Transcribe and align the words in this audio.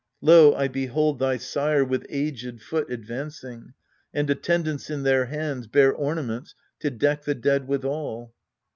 Lo, 0.19 0.55
I 0.55 0.67
behold 0.67 1.19
thy 1.19 1.37
sire 1.37 1.85
with 1.85 2.07
aged 2.09 2.63
foot 2.63 2.91
Advancing, 2.91 3.75
and 4.11 4.27
attendants 4.31 4.89
in 4.89 5.03
their 5.03 5.25
hands 5.25 5.67
Bear 5.67 5.93
ornaments 5.93 6.55
to 6.79 6.89
deck 6.89 7.23
the 7.25 7.35
dead 7.35 7.67
withal. 7.67 8.33